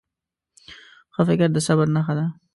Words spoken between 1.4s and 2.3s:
د صبر نښه ده.